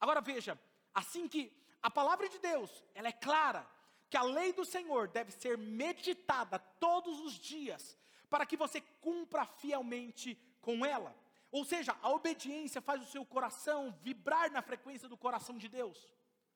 [0.00, 0.58] Agora veja,
[0.94, 3.68] assim que a palavra de Deus, ela é clara,
[4.08, 7.98] que a lei do Senhor deve ser meditada todos os dias,
[8.30, 10.34] para que você cumpra fielmente
[10.68, 11.16] com ela.
[11.50, 15.98] Ou seja, a obediência faz o seu coração vibrar na frequência do coração de Deus.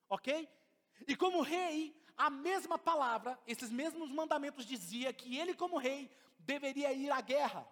[0.06, 0.46] Ok?
[1.08, 6.92] E como rei, a mesma palavra, esses mesmos mandamentos dizia que ele como rei deveria
[6.92, 7.66] ir à guerra.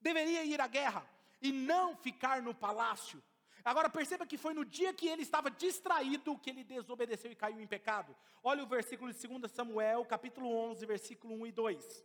[0.00, 1.06] Deveria ir à guerra
[1.42, 3.22] e não ficar no palácio.
[3.62, 7.60] Agora perceba que foi no dia que ele estava distraído que ele desobedeceu e caiu
[7.60, 8.16] em pecado.
[8.42, 12.04] Olha o versículo de 2 Samuel, capítulo 11, versículo 1 e 2.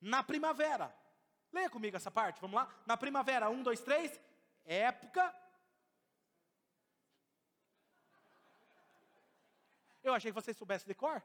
[0.00, 0.92] Na primavera,
[1.56, 2.68] Leia comigo essa parte, vamos lá?
[2.84, 4.20] Na primavera, um, dois, três.
[4.66, 5.34] Época.
[10.04, 11.22] Eu achei que vocês soubessem de cor.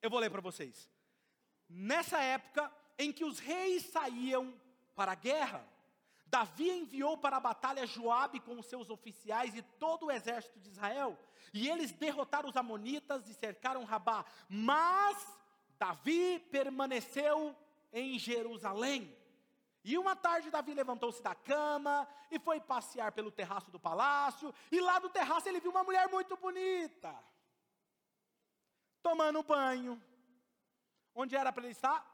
[0.00, 0.88] Eu vou ler para vocês.
[1.68, 4.54] Nessa época em que os reis saíam
[4.94, 5.66] para a guerra,
[6.24, 10.68] Davi enviou para a batalha Joabe com os seus oficiais e todo o exército de
[10.68, 11.18] Israel,
[11.52, 14.24] e eles derrotaram os amonitas e cercaram Rabá.
[14.48, 15.37] Mas
[15.78, 17.56] Davi permaneceu
[17.92, 19.16] em Jerusalém.
[19.84, 24.80] E uma tarde Davi levantou-se da cama e foi passear pelo terraço do palácio, e
[24.80, 27.16] lá do terraço ele viu uma mulher muito bonita,
[29.02, 30.02] tomando banho.
[31.14, 32.06] Onde era para ele estar?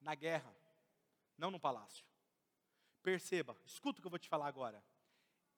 [0.00, 0.54] Na guerra,
[1.38, 2.04] não no palácio.
[3.02, 4.84] Perceba, escuta o que eu vou te falar agora.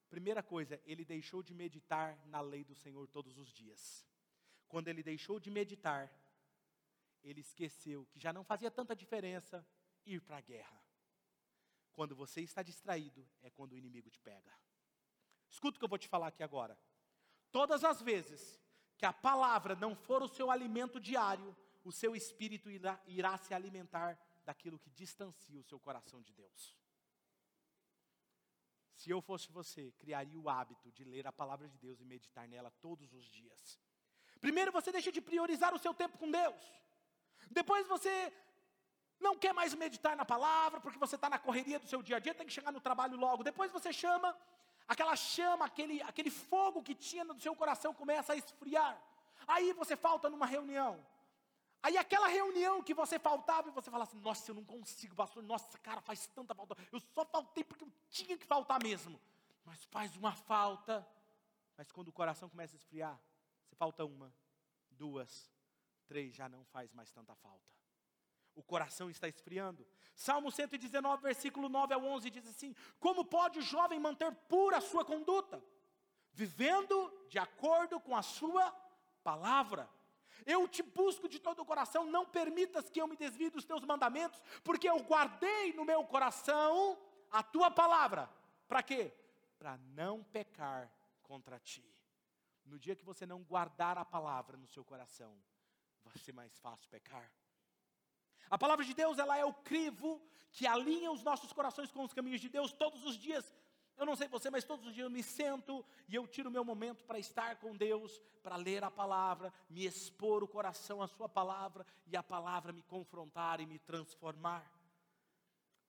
[0.08, 4.06] Primeira coisa, ele deixou de meditar na lei do Senhor todos os dias.
[4.68, 6.12] Quando ele deixou de meditar,
[7.22, 9.66] ele esqueceu que já não fazia tanta diferença
[10.04, 10.82] ir para a guerra.
[11.92, 14.52] Quando você está distraído, é quando o inimigo te pega.
[15.48, 16.78] Escuta o que eu vou te falar aqui agora.
[17.50, 18.60] Todas as vezes
[18.96, 23.52] que a palavra não for o seu alimento diário, o seu espírito irá, irá se
[23.52, 26.76] alimentar daquilo que distancia o seu coração de Deus.
[28.94, 32.48] Se eu fosse você, criaria o hábito de ler a palavra de Deus e meditar
[32.48, 33.78] nela todos os dias.
[34.40, 36.81] Primeiro você deixa de priorizar o seu tempo com Deus.
[37.52, 38.32] Depois você
[39.20, 42.18] não quer mais meditar na palavra, porque você está na correria do seu dia a
[42.18, 43.44] dia, tem que chegar no trabalho logo.
[43.44, 44.36] Depois você chama,
[44.88, 49.00] aquela chama, aquele, aquele fogo que tinha no seu coração começa a esfriar.
[49.46, 51.04] Aí você falta numa reunião.
[51.82, 55.42] Aí aquela reunião que você faltava e você fala assim, nossa, eu não consigo, pastor,
[55.42, 56.76] nossa, cara, faz tanta falta.
[56.92, 59.20] Eu só faltei porque eu tinha que faltar mesmo.
[59.64, 61.06] Mas faz uma falta.
[61.76, 63.18] Mas quando o coração começa a esfriar,
[63.66, 64.32] você falta uma,
[64.90, 65.50] duas,
[66.12, 67.72] três, já não faz mais tanta falta.
[68.54, 69.86] O coração está esfriando.
[70.14, 74.80] Salmo 119, versículo 9 ao 11 diz assim: Como pode o jovem manter pura a
[74.82, 75.64] sua conduta?
[76.32, 76.96] Vivendo
[77.30, 78.70] de acordo com a sua
[79.24, 79.88] palavra.
[80.44, 83.84] Eu te busco de todo o coração, não permitas que eu me desvie dos teus
[83.84, 86.98] mandamentos, porque eu guardei no meu coração
[87.30, 88.28] a tua palavra.
[88.68, 89.14] Para quê?
[89.58, 91.88] Para não pecar contra ti.
[92.66, 95.32] No dia que você não guardar a palavra no seu coração,
[96.04, 97.30] vai ser mais fácil pecar.
[98.50, 102.12] A palavra de Deus, ela é o crivo que alinha os nossos corações com os
[102.12, 103.54] caminhos de Deus todos os dias.
[103.96, 106.64] Eu não sei você, mas todos os dias eu me sento e eu tiro meu
[106.64, 111.28] momento para estar com Deus, para ler a palavra, me expor o coração à Sua
[111.28, 114.70] palavra e a palavra me confrontar e me transformar.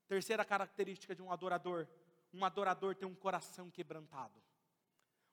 [0.08, 1.88] Terceira característica de um adorador:
[2.34, 4.42] um adorador tem um coração quebrantado.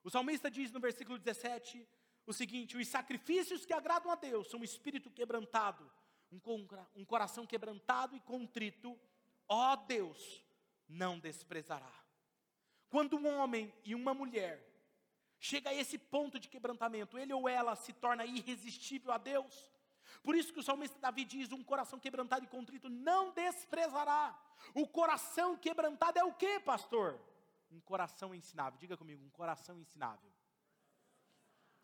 [0.03, 1.87] O salmista diz no versículo 17
[2.25, 5.89] o seguinte: os sacrifícios que agradam a Deus são um espírito quebrantado,
[6.31, 8.97] um, coração quebrantado e contrito,
[9.47, 10.43] ó Deus,
[10.87, 11.93] não desprezará.
[12.89, 14.67] Quando um homem e uma mulher
[15.39, 19.71] chega a esse ponto de quebrantamento, ele ou ela se torna irresistível a Deus.
[20.23, 24.39] Por isso que o salmista Davi diz: um coração quebrantado e contrito não desprezará.
[24.73, 27.19] O coração quebrantado é o que, pastor?
[27.71, 28.79] Um coração ensinável.
[28.79, 30.30] Diga comigo, um coração ensinável.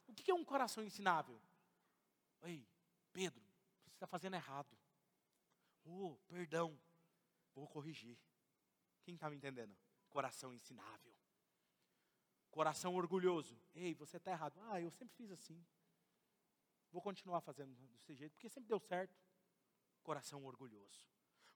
[0.07, 1.41] O que é um coração ensinável?
[2.43, 2.67] Ei,
[3.11, 3.43] Pedro,
[3.85, 4.77] você está fazendo errado.
[5.83, 6.79] Oh, perdão,
[7.53, 8.17] vou corrigir.
[9.03, 9.75] Quem está me entendendo?
[10.17, 11.13] coração ensinável.
[12.49, 13.55] Coração orgulhoso.
[13.75, 14.59] Ei, você está errado.
[14.71, 15.63] Ah, eu sempre fiz assim.
[16.91, 19.15] Vou continuar fazendo desse jeito, porque sempre deu certo.
[20.01, 21.05] Coração orgulhoso.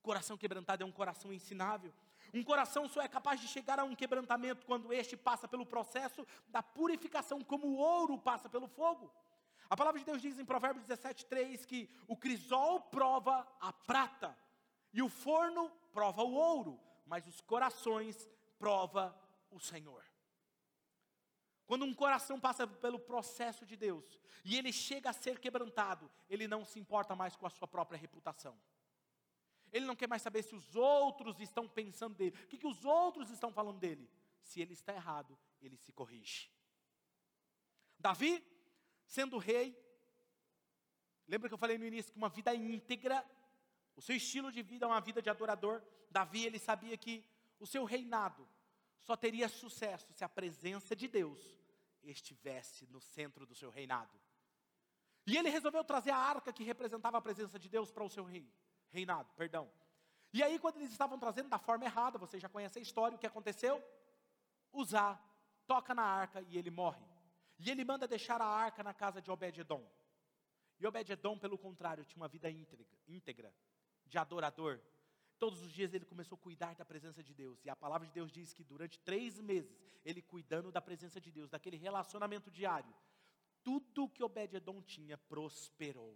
[0.01, 1.91] Coração quebrantado é um coração ensinável.
[2.33, 6.25] Um coração só é capaz de chegar a um quebrantamento quando este passa pelo processo
[6.47, 9.13] da purificação, como o ouro passa pelo fogo.
[9.69, 14.37] A palavra de Deus diz em Provérbios 17:3 que o crisol prova a prata
[14.93, 19.17] e o forno prova o ouro, mas os corações prova
[19.49, 20.03] o Senhor.
[21.65, 26.47] Quando um coração passa pelo processo de Deus e ele chega a ser quebrantado, ele
[26.47, 28.59] não se importa mais com a sua própria reputação.
[29.71, 32.83] Ele não quer mais saber se os outros estão pensando dele, o que, que os
[32.83, 34.09] outros estão falando dele.
[34.43, 36.51] Se ele está errado, ele se corrige.
[37.97, 38.43] Davi,
[39.05, 39.77] sendo rei,
[41.27, 43.25] lembra que eu falei no início que uma vida íntegra,
[43.95, 45.81] o seu estilo de vida é uma vida de adorador.
[46.09, 47.23] Davi, ele sabia que
[47.59, 48.47] o seu reinado
[49.01, 51.39] só teria sucesso se a presença de Deus
[52.03, 54.19] estivesse no centro do seu reinado.
[55.27, 58.23] E ele resolveu trazer a arca que representava a presença de Deus para o seu
[58.23, 58.51] rei,
[58.91, 59.71] reinado, perdão.
[60.33, 63.19] E aí, quando eles estavam trazendo da forma errada, você já conhece a história, o
[63.19, 63.83] que aconteceu?
[64.71, 65.21] Usar,
[65.67, 67.05] toca na arca e ele morre.
[67.59, 69.85] E ele manda deixar a arca na casa de Obed-Edom.
[70.79, 73.53] E Obed-Edom, pelo contrário, tinha uma vida íntegra, íntegra
[74.05, 74.79] de adorador,
[75.41, 77.65] Todos os dias ele começou a cuidar da presença de Deus.
[77.65, 79.75] E a palavra de Deus diz que durante três meses,
[80.05, 82.93] ele cuidando da presença de Deus, daquele relacionamento diário,
[83.63, 86.15] tudo que Obed-Edom tinha prosperou.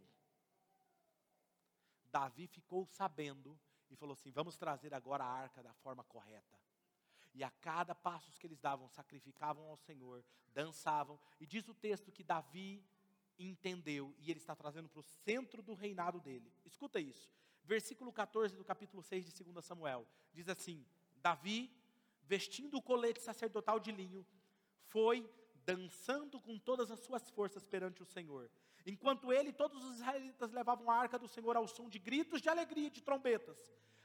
[2.16, 6.58] Davi ficou sabendo e falou assim: vamos trazer agora a arca da forma correta.
[7.34, 10.24] E a cada passo que eles davam, sacrificavam ao Senhor,
[10.54, 11.20] dançavam.
[11.42, 12.82] E diz o texto que Davi
[13.38, 16.50] entendeu, e ele está trazendo para o centro do reinado dele.
[16.64, 17.30] Escuta isso.
[17.66, 20.08] Versículo 14 do capítulo 6 de 2 Samuel.
[20.32, 20.86] Diz assim:
[21.18, 21.70] Davi,
[22.24, 24.26] vestindo o colete sacerdotal de linho,
[24.86, 25.30] foi
[25.66, 28.50] dançando com todas as suas forças perante o Senhor.
[28.86, 32.42] Enquanto ele e todos os israelitas levavam a arca do Senhor ao som de gritos
[32.42, 33.58] de alegria e de trombetas.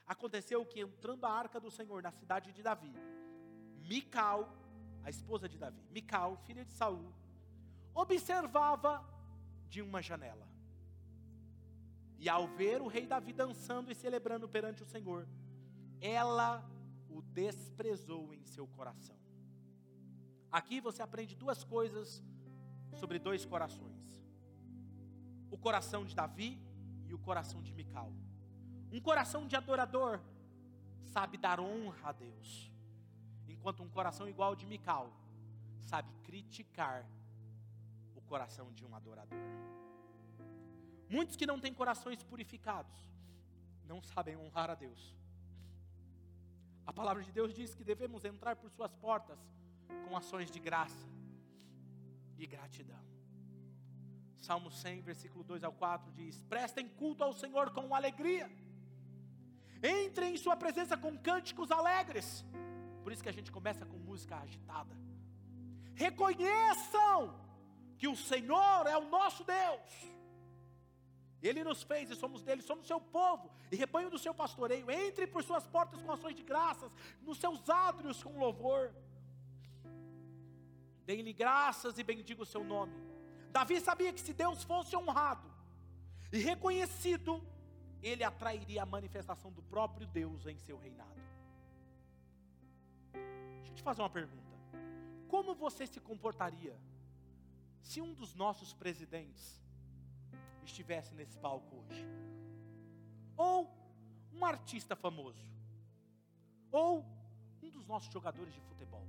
[0.07, 2.95] Aconteceu que entrando a arca do Senhor na cidade de Davi,
[3.87, 4.49] Mical,
[5.05, 7.13] a esposa de Davi, Mical, filha de Saul,
[7.95, 9.05] observava
[9.69, 10.49] de uma janela.
[12.19, 15.29] E ao ver o rei Davi dançando e celebrando perante o Senhor,
[16.01, 16.69] ela
[17.09, 19.17] o desprezou em seu coração.
[20.51, 22.23] Aqui você aprende duas coisas
[22.95, 24.00] sobre dois corações:
[25.67, 26.51] coração de Davi
[27.09, 28.11] e o coração de Mical.
[28.93, 30.21] Um coração de adorador
[31.15, 32.73] sabe dar honra a Deus,
[33.49, 35.13] enquanto um coração igual ao de Mical
[35.91, 37.07] sabe criticar
[38.15, 39.39] o coração de um adorador.
[41.09, 42.99] Muitos que não têm corações purificados
[43.85, 45.03] não sabem honrar a Deus.
[46.87, 49.39] A palavra de Deus diz que devemos entrar por suas portas
[50.07, 51.09] com ações de graça
[52.39, 53.05] e gratidão.
[54.41, 58.51] Salmo 100, versículo 2 ao 4 diz: Prestem culto ao Senhor com alegria,
[59.83, 62.45] entrem em Sua presença com cânticos alegres.
[63.03, 64.95] Por isso que a gente começa com música agitada.
[65.95, 67.39] Reconheçam
[67.99, 69.91] que o Senhor é o nosso Deus.
[71.43, 74.91] Ele nos fez e somos dele, somos seu povo e rebanho do seu pastoreio.
[74.91, 76.91] Entre por suas portas com ações de graças,
[77.23, 78.93] nos seus átrios com louvor.
[81.07, 82.93] Dê-lhe graças e bendiga o seu nome.
[83.51, 85.49] Davi sabia que se Deus fosse honrado
[86.33, 87.43] e reconhecido,
[88.03, 91.21] ele atrairia a manifestação do próprio Deus em seu reinado.
[93.13, 94.41] Deixa eu te fazer uma pergunta.
[95.29, 96.77] Como você se comportaria
[97.83, 99.61] se um dos nossos presidentes
[100.65, 102.05] estivesse nesse palco hoje?
[103.37, 103.69] Ou
[104.33, 105.45] um artista famoso?
[106.71, 107.05] Ou
[107.63, 109.07] um dos nossos jogadores de futebol?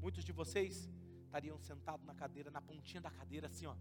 [0.00, 0.88] Muitos de vocês
[1.32, 3.74] estariam sentados na cadeira, na pontinha da cadeira, assim, ó,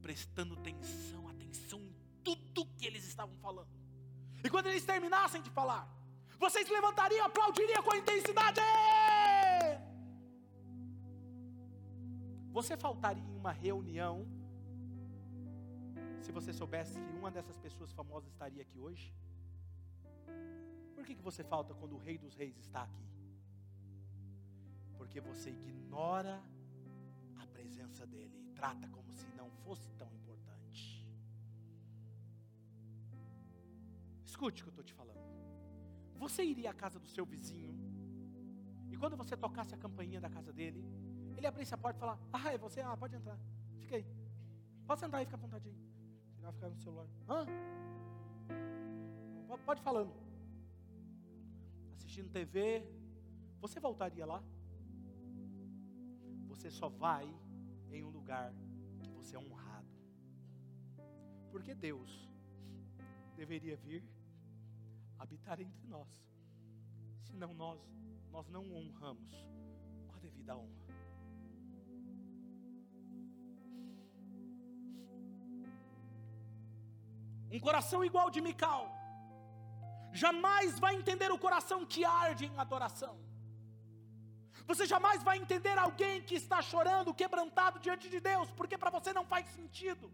[0.00, 3.68] prestando atenção, atenção em tudo que eles estavam falando.
[4.42, 5.86] E quando eles terminassem de falar,
[6.38, 8.60] vocês levantariam, aplaudiriam com intensidade.
[12.50, 14.26] Você faltaria em uma reunião
[16.22, 19.14] se você soubesse que uma dessas pessoas famosas estaria aqui hoje?
[20.94, 23.12] Por que, que você falta quando o Rei dos Reis está aqui?
[25.02, 26.40] porque você ignora
[28.06, 31.06] dele trata como se não fosse tão importante.
[34.24, 35.20] Escute o que eu estou te falando.
[36.16, 37.74] Você iria à casa do seu vizinho
[38.90, 40.84] e quando você tocasse a campainha da casa dele,
[41.36, 42.80] ele abrisse a porta e falar: Ah, é você?
[42.80, 43.38] Ah, pode entrar.
[43.80, 44.06] Fica aí.
[44.86, 45.76] Pode sentar aí, fica à vontade aí.
[46.40, 47.06] Vai ficar no celular.
[47.28, 47.46] Hã?
[49.64, 50.12] Pode falando.
[51.92, 52.84] Assistindo TV.
[53.60, 54.42] Você voltaria lá?
[56.62, 57.26] você só vai
[57.92, 58.52] em um lugar
[59.02, 59.88] que você é honrado.
[61.50, 62.28] Porque Deus
[63.36, 64.04] deveria vir
[65.18, 66.10] habitar entre nós.
[67.20, 67.80] Senão nós
[68.30, 69.32] nós não honramos
[70.08, 70.82] com a devida honra.
[77.50, 78.90] Um coração igual de Mical
[80.12, 83.21] jamais vai entender o coração que arde em adoração.
[84.66, 89.12] Você jamais vai entender alguém que está chorando, quebrantado diante de Deus, porque para você
[89.12, 90.10] não faz sentido.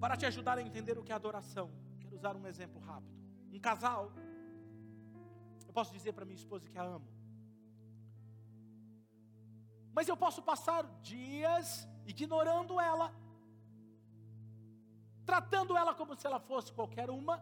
[0.00, 3.20] Para te ajudar a entender o que é adoração, quero usar um exemplo rápido.
[3.52, 4.12] Um casal,
[5.66, 7.06] eu posso dizer para minha esposa que a amo,
[9.92, 13.12] mas eu posso passar dias ignorando ela,
[15.26, 17.36] tratando ela como se ela fosse qualquer uma,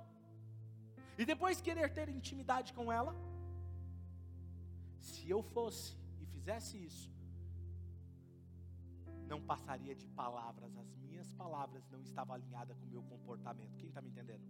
[1.21, 3.13] e depois querer ter intimidade com ela?
[5.01, 7.11] Se eu fosse e fizesse isso,
[9.27, 13.77] não passaria de palavras, as minhas palavras não estavam alinhadas com o meu comportamento.
[13.81, 14.47] Quem está me entendendo?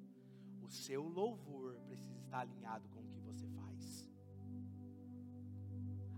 [0.66, 4.08] O seu louvor precisa estar alinhado com o que você faz.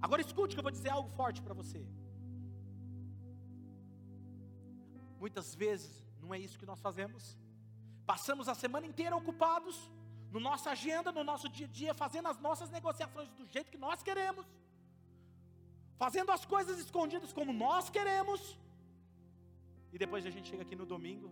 [0.03, 1.87] Agora escute que eu vou dizer algo forte para você.
[5.23, 7.39] Muitas vezes não é isso que nós fazemos.
[8.05, 9.77] Passamos a semana inteira ocupados
[10.31, 13.79] no nossa agenda, no nosso dia a dia, fazendo as nossas negociações do jeito que
[13.79, 14.47] nós queremos,
[15.99, 18.57] fazendo as coisas escondidas como nós queremos,
[19.93, 21.29] e depois a gente chega aqui no domingo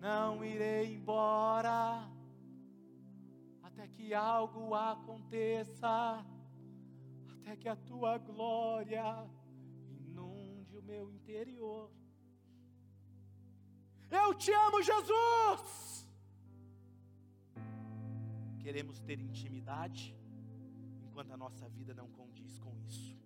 [0.00, 2.08] Não irei embora
[3.62, 6.24] até que algo aconteça,
[7.32, 9.04] até que a tua glória
[9.90, 11.90] inunde o meu interior.
[14.08, 15.97] Eu te amo, Jesus.
[18.68, 20.14] Queremos ter intimidade,
[21.06, 23.16] enquanto a nossa vida não condiz com isso.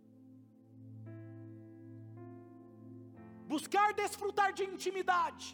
[3.48, 5.46] Buscar desfrutar de intimidade,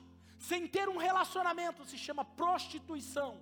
[0.49, 3.33] sem ter um relacionamento, se chama prostituição.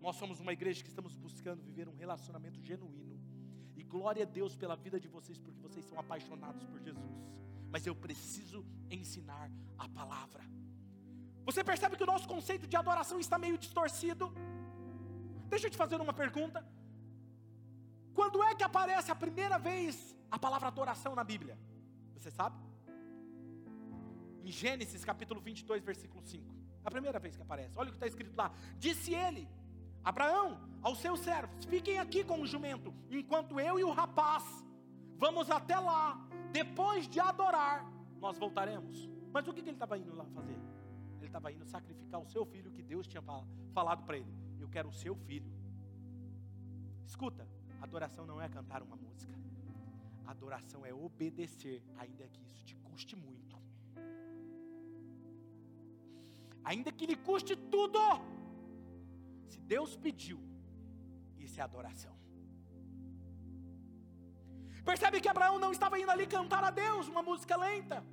[0.00, 3.18] Nós somos uma igreja que estamos buscando viver um relacionamento genuíno.
[3.74, 7.16] E glória a Deus pela vida de vocês, porque vocês são apaixonados por Jesus.
[7.72, 10.44] Mas eu preciso ensinar a palavra.
[11.44, 14.32] Você percebe que o nosso conceito de adoração está meio distorcido?
[15.48, 16.64] Deixa eu te fazer uma pergunta.
[18.14, 21.58] Quando é que aparece a primeira vez a palavra adoração na Bíblia?
[22.16, 22.56] Você sabe?
[24.44, 26.54] Em Gênesis capítulo 22, versículo 5.
[26.84, 27.78] A primeira vez que aparece.
[27.78, 28.52] Olha o que está escrito lá.
[28.78, 29.48] Disse ele:
[30.04, 34.44] Abraão, aos seus servos: Fiquem aqui com o jumento, enquanto eu e o rapaz
[35.16, 36.20] vamos até lá.
[36.50, 37.86] Depois de adorar,
[38.20, 39.08] nós voltaremos.
[39.32, 40.58] Mas o que ele estava indo lá fazer?
[41.32, 43.22] Estava indo sacrificar o seu filho que Deus tinha
[43.72, 44.30] falado para ele:
[44.60, 45.50] Eu quero o seu filho.
[47.06, 47.48] Escuta,
[47.80, 49.32] adoração não é cantar uma música.
[50.26, 53.56] Adoração é obedecer, ainda que isso te custe muito.
[56.62, 57.98] Ainda que lhe custe tudo.
[59.48, 60.38] Se Deus pediu,
[61.38, 62.14] isso é adoração.
[64.84, 68.04] Percebe que Abraão não estava indo ali cantar a Deus uma música lenta.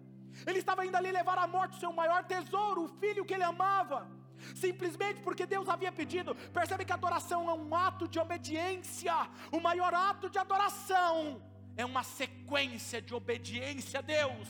[0.46, 3.44] Ele estava indo ali levar à morte o seu maior tesouro, o filho que ele
[3.44, 4.08] amava.
[4.56, 6.36] Simplesmente porque Deus havia pedido.
[6.54, 9.16] Percebe que adoração é um ato de obediência.
[9.52, 11.42] O maior ato de adoração
[11.76, 14.48] é uma sequência de obediência a Deus.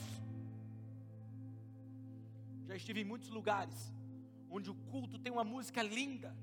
[2.66, 3.92] Já estive em muitos lugares
[4.50, 6.36] onde o culto tem uma música linda,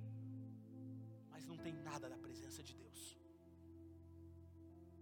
[1.29, 2.86] mas não tem nada da presença de Deus.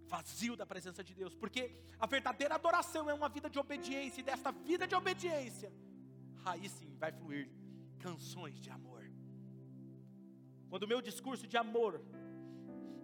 [0.08, 4.24] Vazio da presença de Deus, porque a verdadeira adoração é uma vida de obediência, e
[4.24, 5.72] desta vida de obediência,
[6.46, 7.50] aí sim vai fluir
[8.00, 9.04] canções de amor.
[10.70, 12.02] Quando o meu discurso de amor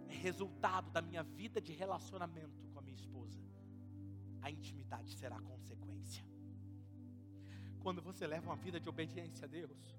[0.08, 3.40] é resultado da minha vida de relacionamento com a minha esposa,
[4.40, 6.24] a intimidade será consequência.
[7.80, 9.96] Quando você leva uma vida de obediência a Deus,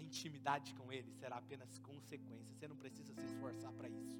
[0.00, 2.54] intimidade com Ele será apenas consequência.
[2.54, 4.18] Você não precisa se esforçar para isso.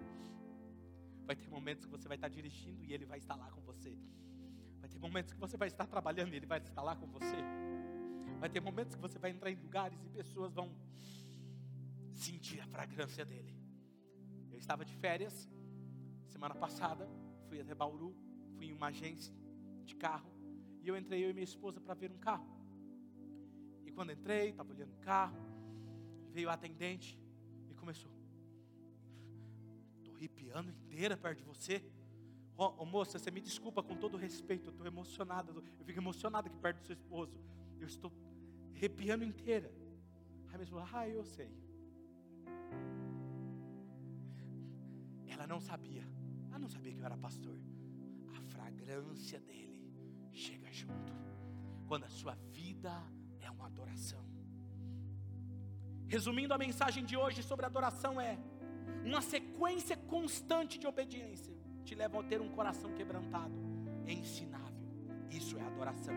[1.25, 3.97] Vai ter momentos que você vai estar dirigindo e Ele vai estar lá com você.
[4.81, 7.37] Vai ter momentos que você vai estar trabalhando e Ele vai estar lá com você.
[8.39, 10.75] Vai ter momentos que você vai entrar em lugares e pessoas vão
[12.15, 13.55] sentir a fragrância dele.
[14.51, 15.49] Eu estava de férias
[16.27, 17.09] semana passada,
[17.49, 18.15] fui até Bauru,
[18.57, 19.35] fui em uma agência
[19.85, 20.31] de carro
[20.83, 22.47] e eu entrei eu e minha esposa para ver um carro.
[23.85, 25.37] E quando entrei, estava olhando o carro,
[26.31, 27.19] veio a atendente
[27.69, 28.11] e começou.
[29.99, 31.83] Estou arrepiando inteira perto de você.
[32.57, 36.49] Ó oh, moça, você me desculpa com todo respeito, eu estou emocionada, eu fico emocionada
[36.49, 37.39] aqui perto do seu esposo.
[37.79, 38.13] Eu estou
[38.75, 39.73] arrepiando inteira.
[40.49, 41.51] Aí esposa, ah, eu sei.
[45.27, 46.05] Ela não sabia,
[46.49, 47.59] ela não sabia que eu era pastor.
[48.37, 49.91] A fragrância dele
[50.33, 51.13] chega junto.
[51.87, 52.93] Quando a sua vida
[53.41, 54.40] é uma adoração.
[56.15, 58.37] Resumindo a mensagem de hoje sobre adoração é
[59.05, 61.55] uma sequência constante de obediência
[61.85, 63.55] te leva a ter um coração quebrantado,
[64.07, 64.85] ensinável.
[65.31, 66.15] Isso é adoração.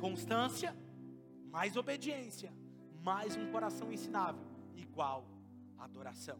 [0.00, 0.76] Constância
[1.56, 2.52] mais obediência,
[3.02, 4.44] mais um coração ensinável,
[4.76, 5.24] igual
[5.78, 6.38] adoração.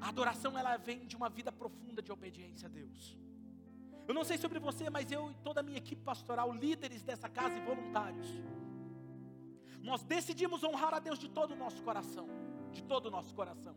[0.00, 3.18] A adoração ela vem de uma vida profunda de obediência a Deus.
[4.06, 7.28] Eu não sei sobre você, mas eu e toda a minha equipe pastoral, líderes dessa
[7.28, 8.28] casa e voluntários,
[9.86, 12.26] nós decidimos honrar a Deus de todo o nosso coração,
[12.72, 13.76] de todo o nosso coração.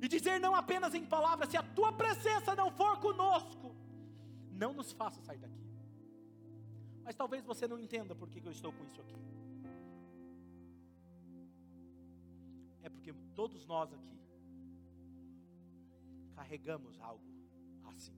[0.00, 3.74] E dizer não apenas em palavras, se a tua presença não for conosco,
[4.50, 5.66] não nos faça sair daqui.
[7.04, 9.20] Mas talvez você não entenda por que eu estou com isso aqui.
[12.82, 14.18] É porque todos nós aqui
[16.34, 17.24] carregamos algo
[17.84, 18.16] assim.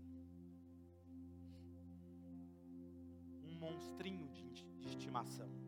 [3.45, 5.67] Um monstrinho de, de estimação.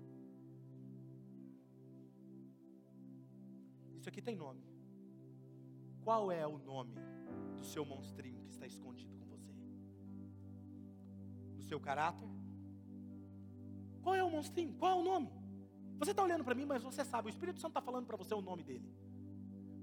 [4.00, 4.62] Isso aqui tem nome.
[6.02, 6.94] Qual é o nome
[7.58, 9.52] do seu monstrinho que está escondido com você?
[11.54, 12.26] No seu caráter?
[14.02, 14.72] Qual é o monstrinho?
[14.78, 15.30] Qual é o nome?
[15.98, 18.32] Você está olhando para mim, mas você sabe, o Espírito Santo está falando para você
[18.32, 18.90] o nome dele.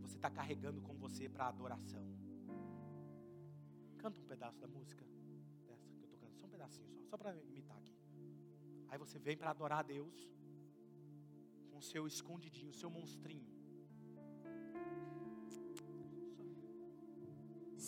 [0.01, 2.03] Você está carregando com você para adoração.
[3.99, 5.05] Canta um pedaço da música
[5.67, 5.87] dessa
[6.31, 7.95] que só um pedacinho, só, só para imitar aqui.
[8.89, 10.27] Aí você vem para adorar a Deus
[11.69, 13.56] com o seu escondidinho, o seu monstrinho.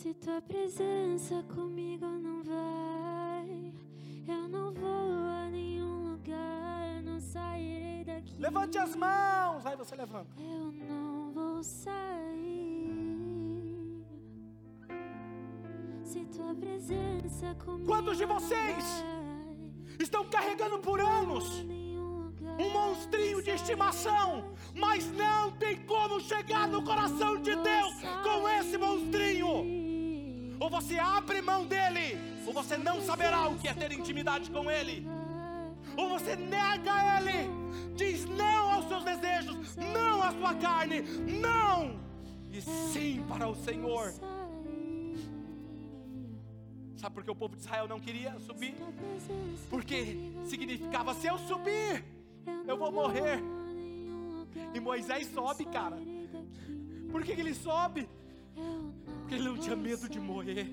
[0.02, 3.74] Se tua presença comigo não vai,
[4.30, 8.34] eu não vou a nenhum lugar, não sairei daqui.
[8.39, 10.30] Levante as mãos, aí você levanta.
[10.38, 12.95] Eu não vou sair.
[16.06, 21.66] Se tua presença comigo Quantos de vocês vai, Estão carregando por anos
[22.58, 27.93] um monstrinho de estimação, mas não tem como chegar no coração de Deus
[28.24, 29.78] com esse monstrinho.
[30.70, 32.15] Ou você abre mão dele,
[32.45, 35.03] ou você não saberá o que é ter intimidade com ele.
[35.97, 37.49] Ou você nega ele,
[37.95, 41.01] diz não aos seus desejos, não à sua carne,
[41.41, 41.99] não,
[42.51, 44.13] e sim para o Senhor.
[46.97, 48.76] Sabe por que o povo de Israel não queria subir?
[49.72, 52.05] Porque significava: se eu subir,
[52.67, 53.41] eu vou morrer.
[54.72, 55.97] E Moisés sobe, cara.
[57.11, 58.07] Por que, que ele sobe?
[59.30, 60.67] Porque ele não tinha medo de morrer.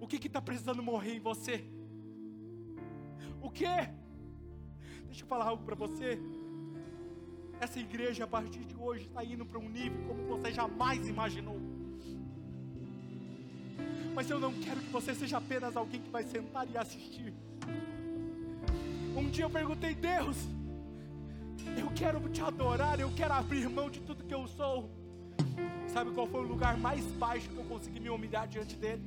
[0.00, 1.64] O que está precisando morrer em você?
[3.42, 3.66] O que?
[5.06, 6.20] Deixa eu falar algo para você.
[7.58, 11.58] Essa igreja a partir de hoje está indo para um nível como você jamais imaginou.
[14.14, 17.34] Mas eu não quero que você seja apenas alguém que vai sentar e assistir.
[19.16, 20.36] Um dia eu perguntei, Deus,
[21.76, 25.03] eu quero te adorar, eu quero abrir mão de tudo que eu sou.
[25.94, 29.00] Sabe qual foi o lugar mais baixo que eu consegui me humilhar diante dele?